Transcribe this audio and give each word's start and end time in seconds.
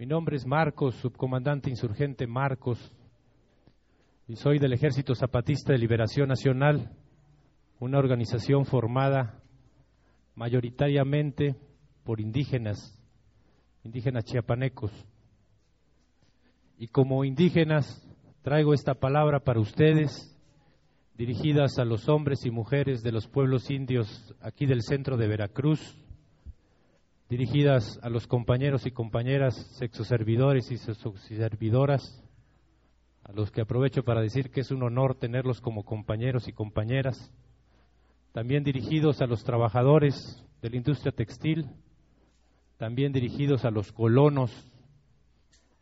Mi 0.00 0.06
nombre 0.06 0.34
es 0.34 0.46
Marcos, 0.46 0.94
subcomandante 0.94 1.68
insurgente 1.68 2.26
Marcos, 2.26 2.90
y 4.26 4.34
soy 4.34 4.58
del 4.58 4.72
Ejército 4.72 5.14
Zapatista 5.14 5.74
de 5.74 5.78
Liberación 5.78 6.26
Nacional, 6.26 6.90
una 7.80 7.98
organización 7.98 8.64
formada 8.64 9.42
mayoritariamente 10.36 11.54
por 12.02 12.18
indígenas, 12.18 12.98
indígenas 13.84 14.24
chiapanecos. 14.24 14.90
Y 16.78 16.86
como 16.88 17.22
indígenas 17.26 18.02
traigo 18.40 18.72
esta 18.72 18.94
palabra 18.94 19.40
para 19.40 19.60
ustedes, 19.60 20.34
dirigidas 21.18 21.78
a 21.78 21.84
los 21.84 22.08
hombres 22.08 22.46
y 22.46 22.50
mujeres 22.50 23.02
de 23.02 23.12
los 23.12 23.28
pueblos 23.28 23.70
indios 23.70 24.34
aquí 24.40 24.64
del 24.64 24.80
centro 24.80 25.18
de 25.18 25.28
Veracruz, 25.28 25.94
dirigidas 27.30 28.00
a 28.02 28.10
los 28.10 28.26
compañeros 28.26 28.86
y 28.86 28.90
compañeras 28.90 29.54
sexoservidores 29.78 30.72
y 30.72 30.78
sexoservidoras, 30.78 32.20
a 33.22 33.32
los 33.32 33.52
que 33.52 33.60
aprovecho 33.60 34.02
para 34.02 34.20
decir 34.20 34.50
que 34.50 34.62
es 34.62 34.72
un 34.72 34.82
honor 34.82 35.14
tenerlos 35.14 35.60
como 35.60 35.84
compañeros 35.84 36.48
y 36.48 36.52
compañeras, 36.52 37.30
también 38.32 38.64
dirigidos 38.64 39.22
a 39.22 39.26
los 39.26 39.44
trabajadores 39.44 40.44
de 40.60 40.70
la 40.70 40.76
industria 40.76 41.12
textil, 41.12 41.66
también 42.78 43.12
dirigidos 43.12 43.64
a 43.64 43.70
los 43.70 43.92
colonos, 43.92 44.50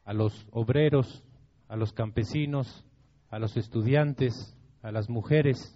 a 0.04 0.12
los 0.12 0.46
obreros, 0.50 1.24
a 1.68 1.76
los 1.76 1.94
campesinos, 1.94 2.84
a 3.30 3.38
los 3.38 3.56
estudiantes, 3.56 4.54
a 4.82 4.92
las 4.92 5.08
mujeres, 5.08 5.74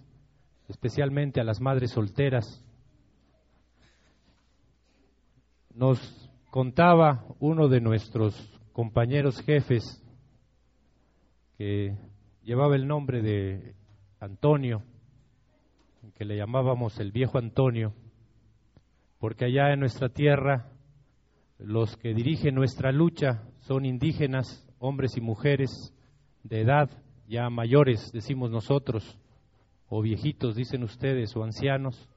especialmente 0.69 1.41
a 1.41 1.45
las 1.45 1.63
madres 1.63 1.93
solteras. 1.93 2.63
Nos 5.75 5.99
contaba 6.51 7.25
uno 7.41 7.69
de 7.69 7.81
nuestros 7.81 8.35
compañeros 8.73 9.41
jefes 9.41 9.83
que 11.57 11.97
llevaba 12.43 12.77
el 12.77 12.87
nombre 12.87 13.23
de 13.23 13.75
Antonio, 14.21 14.83
que 16.15 16.27
le 16.27 16.37
llamábamos 16.37 16.99
el 17.01 17.11
viejo 17.11 17.39
Antonio, 17.39 17.95
porque 19.19 19.47
allá 19.47 19.73
en 19.73 19.81
nuestra 19.81 20.11
tierra 20.11 20.69
los 21.59 21.97
que 21.97 22.13
dirigen 22.13 22.55
nuestra 22.55 22.93
lucha 22.93 23.43
son 23.61 23.87
indígenas, 23.87 24.69
hombres 24.79 25.17
y 25.17 25.23
mujeres 25.23 25.71
de 26.43 26.61
edad 26.61 26.91
ya 27.29 27.49
mayores, 27.49 28.13
decimos 28.13 28.51
nosotros, 28.51 29.19
o 29.89 30.03
viejitos, 30.03 30.55
dicen 30.55 30.83
ustedes, 30.83 31.35
o 31.35 31.45
ancianos. 31.45 32.09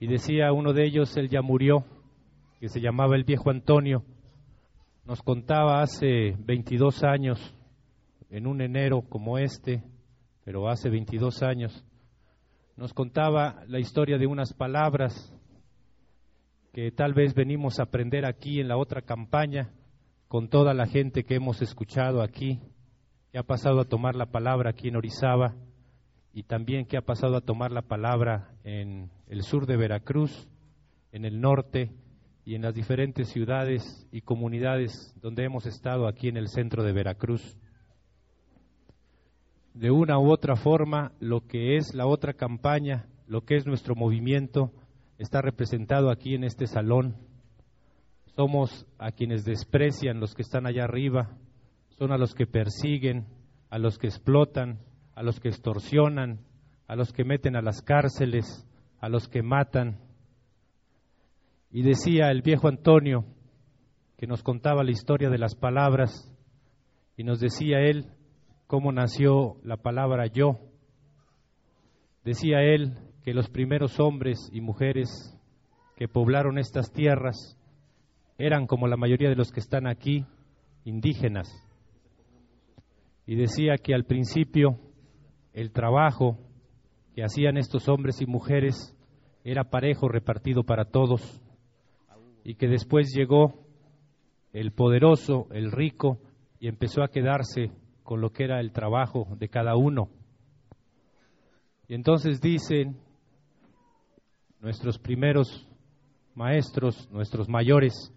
Y 0.00 0.06
decía 0.06 0.52
uno 0.52 0.72
de 0.72 0.86
ellos, 0.86 1.14
él 1.16 1.28
ya 1.28 1.42
murió, 1.42 1.84
que 2.60 2.68
se 2.68 2.80
llamaba 2.80 3.14
el 3.14 3.24
viejo 3.24 3.50
Antonio, 3.50 4.04
nos 5.04 5.22
contaba 5.22 5.80
hace 5.80 6.34
22 6.38 7.04
años, 7.04 7.54
en 8.30 8.46
un 8.46 8.60
enero 8.60 9.02
como 9.08 9.38
este, 9.38 9.82
pero 10.44 10.68
hace 10.68 10.90
22 10.90 11.42
años, 11.42 11.84
nos 12.76 12.92
contaba 12.92 13.62
la 13.68 13.78
historia 13.78 14.18
de 14.18 14.26
unas 14.26 14.52
palabras 14.52 15.32
que 16.72 16.90
tal 16.90 17.14
vez 17.14 17.34
venimos 17.34 17.78
a 17.78 17.84
aprender 17.84 18.26
aquí 18.26 18.60
en 18.60 18.68
la 18.68 18.76
otra 18.76 19.02
campaña 19.02 19.70
con 20.26 20.48
toda 20.48 20.74
la 20.74 20.86
gente 20.86 21.24
que 21.24 21.36
hemos 21.36 21.62
escuchado 21.62 22.22
aquí, 22.22 22.60
que 23.32 23.38
ha 23.38 23.42
pasado 23.42 23.80
a 23.80 23.88
tomar 23.88 24.14
la 24.14 24.26
palabra 24.26 24.70
aquí 24.70 24.88
en 24.88 24.96
Orizaba 24.96 25.54
y 26.34 26.42
también 26.42 26.86
que 26.86 26.96
ha 26.96 27.02
pasado 27.02 27.36
a 27.36 27.40
tomar 27.40 27.72
la 27.72 27.82
palabra 27.82 28.50
en 28.64 29.10
el 29.28 29.42
sur 29.42 29.66
de 29.66 29.76
Veracruz, 29.76 30.48
en 31.12 31.24
el 31.24 31.40
norte 31.40 31.90
y 32.48 32.54
en 32.54 32.62
las 32.62 32.74
diferentes 32.74 33.28
ciudades 33.28 34.08
y 34.10 34.22
comunidades 34.22 35.14
donde 35.20 35.44
hemos 35.44 35.66
estado 35.66 36.08
aquí 36.08 36.28
en 36.28 36.38
el 36.38 36.48
centro 36.48 36.82
de 36.82 36.94
Veracruz. 36.94 37.58
De 39.74 39.90
una 39.90 40.18
u 40.18 40.30
otra 40.32 40.56
forma, 40.56 41.12
lo 41.20 41.46
que 41.46 41.76
es 41.76 41.92
la 41.92 42.06
otra 42.06 42.32
campaña, 42.32 43.04
lo 43.26 43.42
que 43.42 43.56
es 43.56 43.66
nuestro 43.66 43.94
movimiento, 43.94 44.72
está 45.18 45.42
representado 45.42 46.10
aquí 46.10 46.36
en 46.36 46.42
este 46.42 46.66
salón. 46.66 47.16
Somos 48.34 48.86
a 48.96 49.12
quienes 49.12 49.44
desprecian 49.44 50.18
los 50.18 50.34
que 50.34 50.40
están 50.40 50.66
allá 50.66 50.84
arriba, 50.84 51.36
son 51.98 52.12
a 52.12 52.16
los 52.16 52.32
que 52.32 52.46
persiguen, 52.46 53.26
a 53.68 53.78
los 53.78 53.98
que 53.98 54.06
explotan, 54.06 54.78
a 55.14 55.22
los 55.22 55.38
que 55.38 55.50
extorsionan, 55.50 56.40
a 56.86 56.96
los 56.96 57.12
que 57.12 57.24
meten 57.24 57.56
a 57.56 57.60
las 57.60 57.82
cárceles, 57.82 58.66
a 59.00 59.10
los 59.10 59.28
que 59.28 59.42
matan. 59.42 60.07
Y 61.70 61.82
decía 61.82 62.30
el 62.30 62.42
viejo 62.42 62.68
Antonio, 62.68 63.24
que 64.16 64.26
nos 64.26 64.42
contaba 64.42 64.82
la 64.82 64.90
historia 64.90 65.28
de 65.28 65.38
las 65.38 65.54
palabras, 65.54 66.34
y 67.16 67.24
nos 67.24 67.40
decía 67.40 67.80
él 67.80 68.06
cómo 68.66 68.90
nació 68.92 69.56
la 69.62 69.76
palabra 69.76 70.26
yo. 70.26 70.60
Decía 72.24 72.62
él 72.62 72.94
que 73.22 73.34
los 73.34 73.48
primeros 73.50 74.00
hombres 74.00 74.48
y 74.52 74.60
mujeres 74.60 75.38
que 75.96 76.08
poblaron 76.08 76.58
estas 76.58 76.92
tierras 76.92 77.58
eran, 78.38 78.66
como 78.66 78.86
la 78.86 78.96
mayoría 78.96 79.28
de 79.28 79.36
los 79.36 79.50
que 79.50 79.60
están 79.60 79.86
aquí, 79.86 80.24
indígenas. 80.84 81.48
Y 83.26 83.34
decía 83.34 83.76
que 83.76 83.94
al 83.94 84.04
principio 84.04 84.78
el 85.52 85.72
trabajo 85.72 86.38
que 87.14 87.24
hacían 87.24 87.56
estos 87.56 87.88
hombres 87.88 88.22
y 88.22 88.26
mujeres 88.26 88.96
era 89.44 89.64
parejo 89.64 90.08
repartido 90.08 90.62
para 90.62 90.84
todos 90.86 91.42
y 92.44 92.54
que 92.54 92.68
después 92.68 93.12
llegó 93.14 93.54
el 94.52 94.72
poderoso, 94.72 95.46
el 95.52 95.70
rico, 95.70 96.18
y 96.60 96.68
empezó 96.68 97.02
a 97.02 97.08
quedarse 97.08 97.70
con 98.02 98.20
lo 98.20 98.30
que 98.30 98.44
era 98.44 98.60
el 98.60 98.72
trabajo 98.72 99.28
de 99.38 99.48
cada 99.48 99.76
uno. 99.76 100.08
Y 101.88 101.94
entonces 101.94 102.40
dicen 102.40 102.96
nuestros 104.60 104.98
primeros 104.98 105.68
maestros, 106.34 107.08
nuestros 107.10 107.48
mayores, 107.48 108.12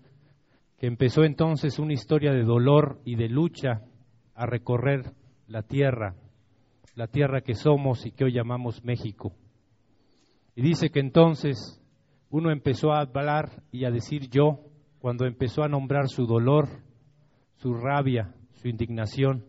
que 0.78 0.88
empezó 0.88 1.24
entonces 1.24 1.80
una 1.80 1.94
historia 1.94 2.32
de 2.32 2.44
dolor 2.44 3.00
y 3.06 3.16
de 3.16 3.30
lucha 3.30 3.82
a 4.34 4.46
recorrer 4.46 5.14
la 5.48 5.64
tierra, 5.64 6.16
la 6.96 7.08
tierra 7.08 7.42
que 7.42 7.54
somos 7.54 8.06
y 8.06 8.12
que 8.12 8.26
hoy 8.26 8.34
llamamos 8.34 8.84
México. 8.84 9.34
Y 10.56 10.62
dice 10.62 10.90
que 10.90 11.00
entonces 11.00 11.81
uno 12.32 12.50
empezó 12.50 12.94
a 12.94 13.02
hablar 13.02 13.62
y 13.72 13.84
a 13.84 13.92
decir 13.92 14.30
yo 14.30 14.62
cuando 15.00 15.26
empezó 15.26 15.64
a 15.64 15.68
nombrar 15.68 16.08
su 16.08 16.26
dolor, 16.26 16.70
su 17.58 17.74
rabia, 17.74 18.34
su 18.54 18.70
indignación. 18.70 19.46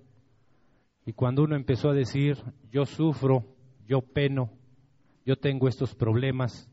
Y 1.06 1.12
cuando 1.12 1.44
uno 1.44 1.54
empezó 1.54 1.91
a 1.91 1.94
decir 1.94 2.37
yo 2.71 2.84
sufro, 2.84 3.44
yo 3.87 4.00
peno, 4.00 4.50
yo 5.25 5.37
tengo 5.37 5.69
estos 5.69 5.94
problemas, 5.94 6.69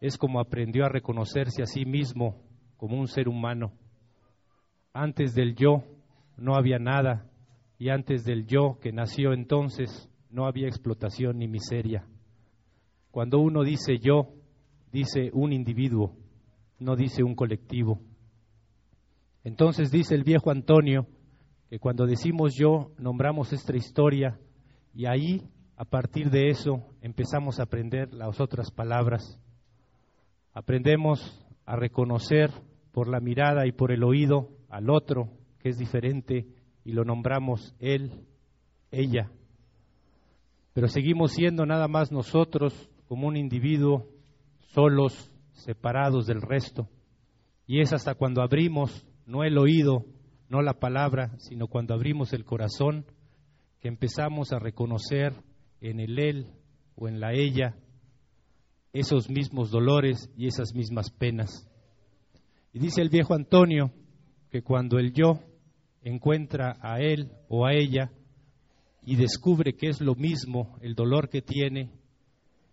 es 0.00 0.16
como 0.16 0.40
aprendió 0.40 0.84
a 0.84 0.90
reconocerse 0.90 1.62
a 1.62 1.66
sí 1.66 1.84
mismo 1.84 2.40
como 2.76 2.96
un 2.96 3.08
ser 3.08 3.28
humano. 3.28 3.72
Antes 4.92 5.34
del 5.34 5.56
yo 5.56 5.82
no 6.36 6.54
había 6.54 6.78
nada 6.78 7.28
y 7.78 7.88
antes 7.88 8.24
del 8.24 8.46
yo 8.46 8.78
que 8.80 8.92
nació 8.92 9.32
entonces 9.32 10.08
no 10.30 10.46
había 10.46 10.68
explotación 10.68 11.38
ni 11.38 11.48
miseria. 11.48 12.06
Cuando 13.10 13.40
uno 13.40 13.64
dice 13.64 13.98
yo, 13.98 14.37
dice 14.92 15.30
un 15.32 15.52
individuo, 15.52 16.14
no 16.78 16.96
dice 16.96 17.22
un 17.22 17.34
colectivo. 17.34 18.00
Entonces 19.44 19.90
dice 19.90 20.14
el 20.14 20.24
viejo 20.24 20.50
Antonio 20.50 21.06
que 21.68 21.78
cuando 21.78 22.06
decimos 22.06 22.54
yo, 22.54 22.92
nombramos 22.98 23.52
esta 23.52 23.76
historia 23.76 24.38
y 24.94 25.06
ahí, 25.06 25.42
a 25.76 25.84
partir 25.84 26.30
de 26.30 26.48
eso, 26.48 26.86
empezamos 27.02 27.60
a 27.60 27.64
aprender 27.64 28.12
las 28.14 28.40
otras 28.40 28.70
palabras 28.70 29.40
Aprendemos 30.58 31.46
a 31.66 31.76
reconocer 31.76 32.50
por 32.90 33.06
la 33.06 33.20
mirada 33.20 33.68
y 33.68 33.70
por 33.70 33.92
el 33.92 34.02
oído 34.02 34.48
al 34.68 34.90
otro 34.90 35.30
que 35.60 35.68
es 35.68 35.78
diferente 35.78 36.48
y 36.84 36.94
lo 36.94 37.04
nombramos 37.04 37.76
él, 37.78 38.24
ella. 38.90 39.30
Pero 40.72 40.88
seguimos 40.88 41.30
siendo 41.30 41.64
nada 41.64 41.86
más 41.86 42.10
nosotros 42.10 42.90
como 43.06 43.28
un 43.28 43.36
individuo 43.36 44.08
solos, 44.68 45.30
separados 45.52 46.26
del 46.26 46.40
resto. 46.40 46.88
Y 47.66 47.80
es 47.80 47.92
hasta 47.92 48.14
cuando 48.14 48.42
abrimos 48.42 49.06
no 49.26 49.44
el 49.44 49.58
oído, 49.58 50.06
no 50.48 50.62
la 50.62 50.74
palabra, 50.74 51.36
sino 51.38 51.66
cuando 51.66 51.94
abrimos 51.94 52.32
el 52.32 52.44
corazón, 52.44 53.04
que 53.80 53.88
empezamos 53.88 54.52
a 54.52 54.58
reconocer 54.58 55.34
en 55.80 56.00
el 56.00 56.18
él 56.18 56.46
o 56.96 57.08
en 57.08 57.20
la 57.20 57.32
ella 57.32 57.76
esos 58.92 59.28
mismos 59.28 59.70
dolores 59.70 60.30
y 60.36 60.46
esas 60.46 60.74
mismas 60.74 61.10
penas. 61.10 61.68
Y 62.72 62.78
dice 62.78 63.02
el 63.02 63.10
viejo 63.10 63.34
Antonio 63.34 63.92
que 64.50 64.62
cuando 64.62 64.98
el 64.98 65.12
yo 65.12 65.40
encuentra 66.02 66.76
a 66.80 67.00
él 67.00 67.30
o 67.48 67.66
a 67.66 67.74
ella 67.74 68.10
y 69.02 69.16
descubre 69.16 69.74
que 69.74 69.88
es 69.88 70.00
lo 70.00 70.14
mismo 70.14 70.76
el 70.80 70.94
dolor 70.94 71.28
que 71.28 71.42
tiene, 71.42 71.90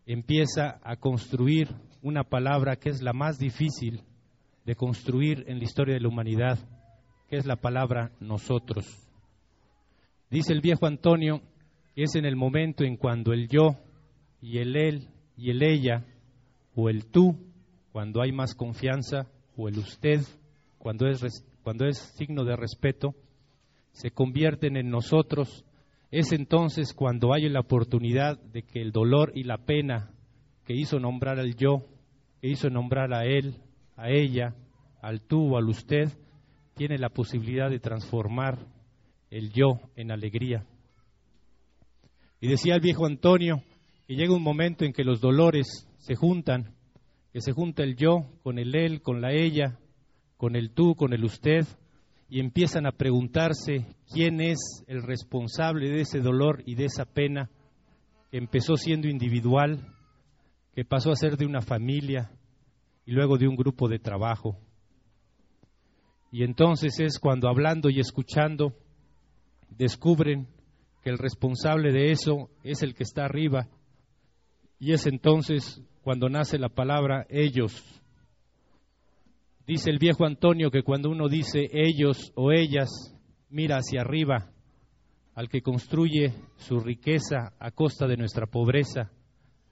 empieza 0.06 0.80
a 0.84 0.96
construir 0.98 1.70
una 2.02 2.24
palabra 2.24 2.76
que 2.76 2.90
es 2.90 3.02
la 3.02 3.14
más 3.14 3.40
difícil 3.40 4.02
de 4.66 4.76
construir 4.76 5.46
en 5.48 5.58
la 5.58 5.64
historia 5.64 5.96
de 5.96 6.02
la 6.02 6.08
humanidad, 6.08 6.60
que 7.30 7.38
es 7.38 7.46
la 7.46 7.56
palabra 7.56 8.12
nosotros. 8.20 8.86
Dice 10.30 10.54
el 10.54 10.62
viejo 10.62 10.86
Antonio 10.86 11.42
que 11.96 12.04
es 12.04 12.16
en 12.16 12.26
el 12.26 12.36
momento 12.36 12.84
en 12.84 12.98
cuando 12.98 13.32
el 13.32 13.48
yo 13.48 13.78
y 14.42 14.58
el 14.58 14.76
él 14.76 15.08
y 15.38 15.50
el 15.50 15.64
ella 15.64 16.06
o 16.76 16.90
el 16.90 17.06
tú, 17.06 17.38
cuando 17.92 18.22
hay 18.22 18.32
más 18.32 18.54
confianza, 18.54 19.28
o 19.56 19.70
el 19.70 19.78
usted, 19.78 20.22
cuando 20.78 21.08
es, 21.08 21.22
cuando 21.64 21.88
es 21.88 21.98
signo 21.98 22.44
de 22.44 22.56
respeto, 22.56 23.16
se 23.94 24.12
convierten 24.12 24.76
en 24.76 24.90
nosotros, 24.90 25.65
es 26.20 26.32
entonces 26.32 26.94
cuando 26.94 27.34
hay 27.34 27.50
la 27.50 27.60
oportunidad 27.60 28.40
de 28.40 28.64
que 28.64 28.82
el 28.82 28.94
dolor 28.94 29.34
y 29.36 29.44
la 29.44 29.58
pena 29.58 30.14
que 30.64 30.74
hizo 30.74 30.98
nombrar 30.98 31.40
al 31.40 31.58
yo, 31.58 31.84
que 32.40 32.48
hizo 32.48 32.70
nombrar 32.70 33.14
a 33.14 33.26
él, 33.26 33.58
a 33.98 34.10
ella, 34.10 34.56
al 35.02 35.20
tú 35.20 35.54
o 35.54 35.58
al 35.58 35.68
usted, 35.68 36.08
tiene 36.74 36.98
la 36.98 37.10
posibilidad 37.10 37.70
de 37.70 37.80
transformar 37.80 38.66
el 39.30 39.52
yo 39.52 39.82
en 39.98 40.10
alegría. 40.10 40.66
Y 42.40 42.48
decía 42.48 42.76
el 42.76 42.82
viejo 42.82 43.06
Antonio 43.06 43.62
que 44.08 44.16
llega 44.16 44.34
un 44.34 44.42
momento 44.42 44.86
en 44.86 44.94
que 44.94 45.04
los 45.04 45.20
dolores 45.20 45.68
se 45.98 46.16
juntan, 46.16 46.76
que 47.34 47.42
se 47.42 47.52
junta 47.52 47.84
el 47.84 47.98
yo 47.98 48.26
con 48.42 48.58
el 48.58 48.74
él, 48.74 49.02
con 49.02 49.20
la 49.20 49.34
ella, 49.34 49.80
con 50.38 50.56
el 50.56 50.72
tú, 50.72 50.96
con 50.96 51.12
el 51.12 51.26
usted, 51.26 51.68
y 52.30 52.40
empiezan 52.40 52.86
a 52.86 52.92
preguntarse 52.92 53.86
quién 54.12 54.42
es 54.42 54.84
el 54.88 55.04
responsable 55.04 55.90
de 55.90 56.02
ese 56.02 56.20
dolor 56.20 56.64
y 56.66 56.76
de 56.76 56.86
esa 56.86 57.06
pena 57.06 57.50
que 58.32 58.38
empezó 58.38 58.78
siendo 58.78 59.08
individual, 59.08 59.94
que 60.74 60.86
pasó 60.86 61.12
a 61.12 61.16
ser 61.16 61.38
de 61.38 61.46
una 61.46 61.62
familia 61.62 62.32
y 63.06 63.12
luego 63.12 63.38
de 63.38 63.48
un 63.48 63.56
grupo 63.56 63.88
de 63.88 64.00
trabajo. 64.00 64.58
Y 66.32 66.44
entonces 66.44 67.00
es 67.00 67.20
cuando 67.20 67.48
hablando 67.48 67.90
y 67.90 68.00
escuchando 68.00 68.74
descubren 69.70 70.48
que 71.04 71.12
el 71.12 71.18
responsable 71.18 71.92
de 71.92 72.12
eso 72.12 72.50
es 72.64 72.82
el 72.82 72.96
que 72.96 73.04
está 73.04 73.26
arriba. 73.26 73.68
Y 74.80 74.94
es 74.94 75.06
entonces 75.06 75.82
cuando 76.02 76.28
nace 76.28 76.58
la 76.58 76.70
palabra 76.70 77.26
ellos. 77.30 78.02
Dice 79.68 79.90
el 79.90 79.98
viejo 79.98 80.26
Antonio 80.26 80.70
que 80.70 80.84
cuando 80.84 81.10
uno 81.10 81.28
dice 81.28 81.68
ellos 81.72 82.32
o 82.36 82.52
ellas, 82.52 82.90
mira 83.50 83.78
hacia 83.78 84.02
arriba 84.02 84.52
al 85.34 85.50
que 85.50 85.62
construye 85.62 86.34
su 86.56 86.80
riqueza 86.80 87.54
a 87.60 87.72
costa 87.72 88.08
de 88.08 88.16
nuestra 88.16 88.46
pobreza, 88.46 89.12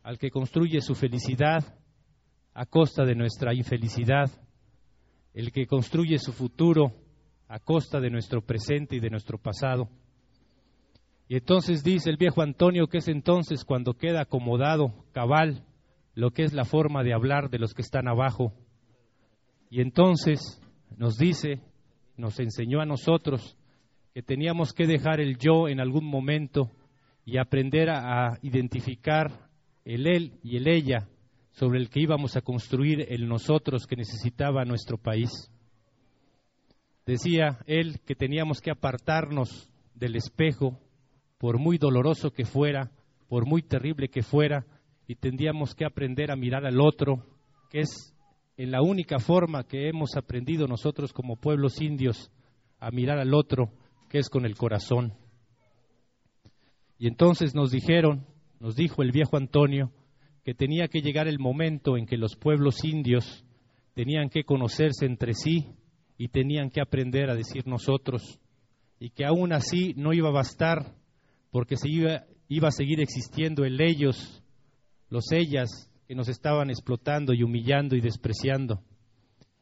al 0.01 0.17
que 0.17 0.31
construye 0.31 0.81
su 0.81 0.95
felicidad 0.95 1.77
a 2.55 2.65
costa 2.65 3.05
de 3.05 3.15
nuestra 3.15 3.53
infelicidad, 3.53 4.29
el 5.33 5.51
que 5.51 5.67
construye 5.67 6.17
su 6.17 6.33
futuro 6.33 6.91
a 7.47 7.59
costa 7.59 7.99
de 7.99 8.09
nuestro 8.09 8.41
presente 8.41 8.95
y 8.95 8.99
de 8.99 9.09
nuestro 9.09 9.37
pasado. 9.37 9.89
Y 11.27 11.35
entonces 11.35 11.83
dice 11.83 12.09
el 12.09 12.17
viejo 12.17 12.41
Antonio 12.41 12.87
que 12.87 12.97
es 12.97 13.07
entonces 13.07 13.63
cuando 13.63 13.93
queda 13.93 14.21
acomodado, 14.21 15.05
cabal, 15.13 15.63
lo 16.15 16.31
que 16.31 16.43
es 16.43 16.53
la 16.53 16.65
forma 16.65 17.03
de 17.03 17.13
hablar 17.13 17.49
de 17.49 17.59
los 17.59 17.73
que 17.73 17.81
están 17.81 18.07
abajo. 18.07 18.53
Y 19.73 19.81
entonces 19.81 20.61
nos 20.97 21.17
dice, 21.17 21.59
nos 22.15 22.39
enseñó 22.39 22.79
a 22.79 22.85
nosotros 22.85 23.57
que 24.13 24.21
teníamos 24.21 24.71
que 24.71 24.85
dejar 24.85 25.19
el 25.19 25.35
yo 25.39 25.67
en 25.67 25.79
algún 25.79 26.05
momento 26.05 26.69
y 27.25 27.39
aprender 27.39 27.89
a, 27.89 28.37
identificar 28.43 29.49
el 29.83 30.05
él 30.05 30.33
y 30.43 30.57
el 30.57 30.67
ella 30.67 31.09
sobre 31.53 31.79
el 31.79 31.89
que 31.89 32.01
íbamos 32.01 32.37
a 32.37 32.41
construir 32.41 33.07
el 33.09 33.27
nosotros 33.27 33.87
que 33.87 33.95
necesitaba 33.95 34.63
nuestro 34.63 34.99
país. 34.99 35.31
Decía 37.07 37.57
él 37.65 37.99
que 38.05 38.13
teníamos 38.13 38.61
que 38.61 38.69
apartarnos 38.69 39.71
del 39.95 40.15
espejo, 40.15 40.77
por 41.39 41.57
muy 41.57 41.79
doloroso 41.79 42.29
que 42.29 42.45
fuera, 42.45 42.91
por 43.27 43.47
muy 43.47 43.63
terrible 43.63 44.07
que 44.07 44.21
fuera, 44.21 44.67
y 45.07 45.15
tendríamos 45.15 45.73
que 45.73 45.83
aprender 45.83 46.29
a 46.29 46.35
mirar 46.35 46.63
al 46.63 46.79
otro, 46.79 47.25
que 47.71 47.79
es 47.79 48.12
en 48.57 48.71
la 48.71 48.81
única 48.81 49.19
forma 49.19 49.63
que 49.63 49.89
hemos 49.89 50.15
aprendido 50.15 50.67
nosotros 50.67 51.11
como 51.13 51.37
pueblos 51.37 51.81
indios 51.81 52.31
a 52.79 52.91
mirar 52.91 53.19
al 53.19 53.33
otro, 53.33 53.71
que 54.09 54.19
es 54.19 54.29
con 54.29 54.45
el 54.45 54.55
corazón. 54.55 55.13
Y 56.99 57.07
entonces 57.07 57.55
nos 57.55 57.71
dijeron, 57.71 58.25
nos 58.59 58.75
dijo 58.75 59.01
el 59.01 59.11
viejo 59.11 59.37
Antonio, 59.37 59.91
que 60.43 60.53
tenía 60.53 60.87
que 60.87 61.01
llegar 61.01 61.27
el 61.27 61.39
momento 61.39 61.97
en 61.97 62.05
que 62.05 62.17
los 62.17 62.35
pueblos 62.35 62.83
indios 62.83 63.45
tenían 63.93 64.29
que 64.29 64.43
conocerse 64.43 65.05
entre 65.05 65.33
sí 65.33 65.75
y 66.17 66.27
tenían 66.27 66.69
que 66.69 66.81
aprender 66.81 67.29
a 67.29 67.35
decir 67.35 67.65
nosotros, 67.65 68.39
y 68.99 69.09
que 69.09 69.25
aún 69.25 69.51
así 69.51 69.93
no 69.97 70.13
iba 70.13 70.29
a 70.29 70.33
bastar, 70.33 70.95
porque 71.51 71.75
se 71.75 71.89
iba, 71.89 72.25
iba 72.47 72.67
a 72.67 72.71
seguir 72.71 73.01
existiendo 73.01 73.65
el 73.65 73.81
ellos 73.81 74.43
los 75.09 75.31
ellas 75.31 75.89
que 76.07 76.15
nos 76.15 76.27
estaban 76.27 76.69
explotando 76.69 77.33
y 77.33 77.43
humillando 77.43 77.95
y 77.95 78.01
despreciando, 78.01 78.81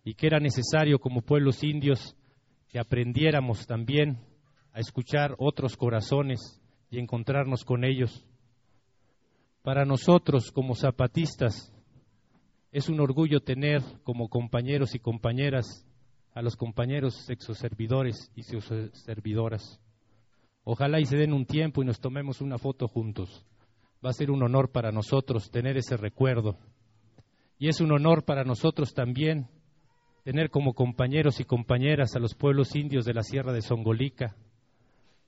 y 0.03 0.15
que 0.15 0.27
era 0.27 0.39
necesario 0.39 0.99
como 0.99 1.21
pueblos 1.21 1.63
indios 1.63 2.15
que 2.69 2.79
aprendiéramos 2.79 3.67
también 3.67 4.17
a 4.73 4.79
escuchar 4.79 5.35
otros 5.37 5.77
corazones 5.77 6.61
y 6.89 6.99
encontrarnos 6.99 7.63
con 7.63 7.83
ellos. 7.83 8.25
Para 9.61 9.85
nosotros 9.85 10.51
como 10.51 10.75
zapatistas 10.75 11.71
es 12.71 12.89
un 12.89 12.99
orgullo 12.99 13.41
tener 13.41 13.81
como 14.03 14.29
compañeros 14.29 14.95
y 14.95 14.99
compañeras 14.99 15.85
a 16.33 16.41
los 16.41 16.55
compañeros 16.55 17.25
sexoservidores 17.25 18.31
y 18.35 18.43
servidoras. 18.43 19.79
Ojalá 20.63 20.99
y 20.99 21.05
se 21.05 21.17
den 21.17 21.33
un 21.33 21.45
tiempo 21.45 21.83
y 21.83 21.85
nos 21.85 21.99
tomemos 21.99 22.41
una 22.41 22.57
foto 22.57 22.87
juntos 22.87 23.45
va 24.03 24.09
a 24.09 24.13
ser 24.13 24.31
un 24.31 24.43
honor 24.43 24.71
para 24.71 24.91
nosotros 24.91 25.51
tener 25.51 25.77
ese 25.77 25.97
recuerdo. 25.97 26.57
Y 27.57 27.67
es 27.67 27.79
un 27.81 27.91
honor 27.91 28.25
para 28.25 28.43
nosotros 28.43 28.93
también 28.93 29.47
tener 30.23 30.49
como 30.49 30.73
compañeros 30.73 31.39
y 31.39 31.45
compañeras 31.45 32.15
a 32.15 32.19
los 32.19 32.35
pueblos 32.35 32.75
indios 32.75 33.05
de 33.05 33.13
la 33.13 33.23
Sierra 33.23 33.53
de 33.53 33.61
Songolica. 33.61 34.35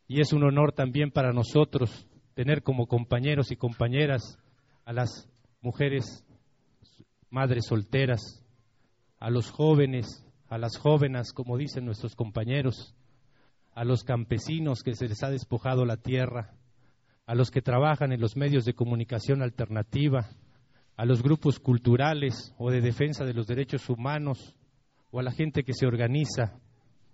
Y 0.08 0.22
es 0.22 0.34
un 0.34 0.44
honor 0.44 0.74
también 0.74 1.12
para 1.12 1.32
nosotros 1.32 2.08
tener 2.34 2.64
como 2.64 2.88
compañeros 2.88 3.52
y 3.52 3.56
compañeras 3.56 4.40
a 4.86 4.94
las 4.94 5.30
mujeres 5.62 6.26
madres 7.30 7.66
solteras, 7.68 8.44
a 9.20 9.30
los 9.30 9.50
jóvenes, 9.50 10.26
a 10.50 10.58
las 10.58 10.78
jóvenes, 10.78 11.34
como 11.34 11.58
dicen 11.58 11.86
nuestros 11.86 12.16
compañeros, 12.16 12.96
a 13.74 13.84
los 13.84 14.04
campesinos 14.04 14.84
que 14.84 14.94
se 14.96 15.08
les 15.08 15.24
ha 15.24 15.30
despojado 15.30 15.86
la 15.86 15.98
tierra, 15.98 16.54
a 17.26 17.36
los 17.36 17.52
que 17.52 17.62
trabajan 17.62 18.12
en 18.12 18.20
los 18.20 18.36
medios 18.36 18.66
de 18.66 18.74
comunicación 18.74 19.42
alternativa, 19.42 20.30
a 20.96 21.06
los 21.06 21.24
grupos 21.24 21.60
culturales 21.60 22.54
o 22.58 22.70
de 22.70 22.82
defensa 22.82 23.24
de 23.24 23.34
los 23.34 23.48
derechos 23.48 23.90
humanos, 23.90 24.56
o 25.12 25.20
a 25.20 25.24
la 25.24 25.32
gente 25.32 25.64
que 25.64 25.74
se 25.74 25.86
organiza 25.86 26.60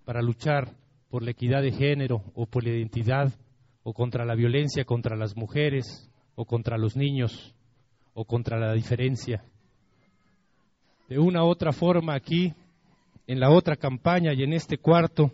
para 0.05 0.21
luchar 0.21 0.75
por 1.09 1.23
la 1.23 1.31
equidad 1.31 1.61
de 1.61 1.71
género 1.71 2.23
o 2.33 2.45
por 2.45 2.63
la 2.63 2.71
identidad, 2.71 3.33
o 3.83 3.93
contra 3.93 4.25
la 4.25 4.35
violencia 4.35 4.85
contra 4.85 5.15
las 5.15 5.35
mujeres, 5.35 6.09
o 6.35 6.45
contra 6.45 6.77
los 6.77 6.95
niños, 6.95 7.55
o 8.13 8.25
contra 8.25 8.59
la 8.59 8.73
diferencia. 8.73 9.43
De 11.07 11.19
una 11.19 11.43
u 11.43 11.47
otra 11.47 11.71
forma 11.71 12.15
aquí, 12.15 12.53
en 13.27 13.39
la 13.39 13.49
otra 13.51 13.75
campaña 13.75 14.33
y 14.33 14.43
en 14.43 14.53
este 14.53 14.77
cuarto, 14.77 15.31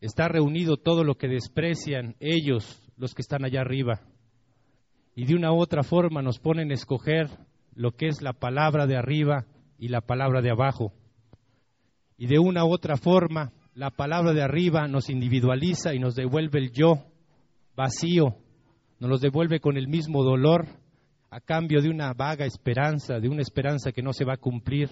está 0.00 0.28
reunido 0.28 0.76
todo 0.76 1.04
lo 1.04 1.16
que 1.16 1.28
desprecian 1.28 2.16
ellos 2.20 2.89
los 3.00 3.14
que 3.14 3.22
están 3.22 3.44
allá 3.44 3.62
arriba. 3.62 4.00
Y 5.16 5.24
de 5.24 5.34
una 5.34 5.52
u 5.52 5.58
otra 5.58 5.82
forma 5.82 6.20
nos 6.22 6.38
ponen 6.38 6.70
a 6.70 6.74
escoger 6.74 7.28
lo 7.74 7.92
que 7.92 8.08
es 8.08 8.20
la 8.20 8.34
palabra 8.34 8.86
de 8.86 8.96
arriba 8.96 9.46
y 9.78 9.88
la 9.88 10.02
palabra 10.02 10.42
de 10.42 10.50
abajo. 10.50 10.92
Y 12.18 12.26
de 12.26 12.38
una 12.38 12.64
u 12.66 12.72
otra 12.72 12.98
forma, 12.98 13.52
la 13.74 13.90
palabra 13.90 14.34
de 14.34 14.42
arriba 14.42 14.86
nos 14.86 15.08
individualiza 15.08 15.94
y 15.94 15.98
nos 15.98 16.14
devuelve 16.14 16.58
el 16.58 16.72
yo 16.72 17.06
vacío, 17.74 18.36
nos 18.98 19.10
los 19.10 19.20
devuelve 19.22 19.60
con 19.60 19.78
el 19.78 19.88
mismo 19.88 20.22
dolor 20.22 20.66
a 21.30 21.40
cambio 21.40 21.80
de 21.80 21.88
una 21.88 22.12
vaga 22.12 22.44
esperanza, 22.44 23.18
de 23.18 23.30
una 23.30 23.40
esperanza 23.40 23.92
que 23.92 24.02
no 24.02 24.12
se 24.12 24.26
va 24.26 24.34
a 24.34 24.40
cumplir. 24.40 24.90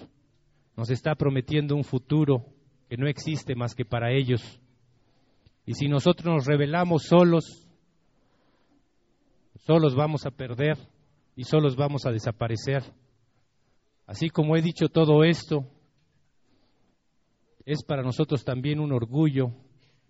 Nos 0.76 0.88
está 0.88 1.14
prometiendo 1.14 1.76
un 1.76 1.84
futuro 1.84 2.46
que 2.88 2.96
no 2.96 3.06
existe 3.06 3.54
más 3.54 3.74
que 3.74 3.84
para 3.84 4.12
ellos. 4.12 4.60
Y 5.66 5.74
si 5.74 5.88
nosotros 5.88 6.34
nos 6.34 6.46
rebelamos 6.46 7.02
solos, 7.02 7.67
solos 9.58 9.94
vamos 9.94 10.26
a 10.26 10.30
perder 10.30 10.76
y 11.36 11.44
solos 11.44 11.76
vamos 11.76 12.06
a 12.06 12.10
desaparecer. 12.10 12.82
Así 14.06 14.30
como 14.30 14.56
he 14.56 14.62
dicho 14.62 14.88
todo 14.88 15.24
esto, 15.24 15.66
es 17.64 17.84
para 17.84 18.02
nosotros 18.02 18.44
también 18.44 18.80
un 18.80 18.92
orgullo 18.92 19.52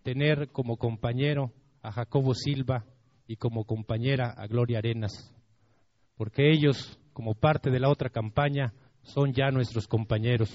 tener 0.04 0.50
como 0.52 0.76
compañero 0.76 1.52
a 1.82 1.90
Jacobo 1.90 2.32
Silva 2.34 2.84
y 3.26 3.36
como 3.36 3.64
compañera 3.64 4.32
a 4.36 4.46
Gloria 4.46 4.78
Arenas, 4.78 5.34
porque 6.16 6.50
ellos, 6.50 6.98
como 7.12 7.34
parte 7.34 7.70
de 7.70 7.80
la 7.80 7.90
otra 7.90 8.10
campaña, 8.10 8.72
son 9.02 9.32
ya 9.32 9.50
nuestros 9.50 9.86
compañeros. 9.86 10.50